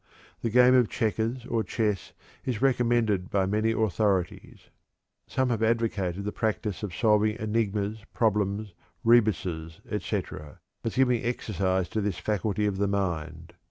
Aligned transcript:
The 0.41 0.49
game 0.49 0.73
of 0.73 0.89
checkers 0.89 1.45
or 1.45 1.63
chess 1.63 2.13
is 2.43 2.59
recommended 2.59 3.29
by 3.29 3.45
many 3.45 3.71
authorities. 3.71 4.71
Some 5.27 5.49
have 5.51 5.61
advocated 5.61 6.23
the 6.23 6.31
practice 6.31 6.81
of 6.81 6.95
solving 6.95 7.35
enigmas, 7.39 8.03
problems, 8.11 8.73
rebuses, 9.03 9.79
etc., 9.91 10.59
as 10.83 10.95
giving 10.95 11.23
exercise 11.23 11.87
to 11.89 12.01
this 12.01 12.17
faculty 12.17 12.65
of 12.65 12.77
the 12.79 12.87
mind. 12.87 13.53